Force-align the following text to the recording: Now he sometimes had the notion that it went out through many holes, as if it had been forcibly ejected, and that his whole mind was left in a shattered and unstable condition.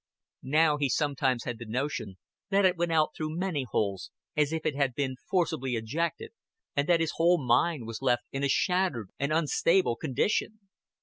Now 0.41 0.77
he 0.77 0.89
sometimes 0.89 1.43
had 1.43 1.59
the 1.59 1.67
notion 1.67 2.17
that 2.49 2.65
it 2.65 2.75
went 2.75 2.91
out 2.91 3.11
through 3.15 3.37
many 3.37 3.67
holes, 3.69 4.09
as 4.35 4.51
if 4.51 4.65
it 4.65 4.73
had 4.75 4.95
been 4.95 5.15
forcibly 5.29 5.73
ejected, 5.75 6.31
and 6.75 6.89
that 6.89 7.01
his 7.01 7.13
whole 7.17 7.37
mind 7.37 7.85
was 7.85 8.01
left 8.01 8.23
in 8.31 8.43
a 8.43 8.49
shattered 8.49 9.11
and 9.19 9.31
unstable 9.31 9.97
condition. 9.97 10.61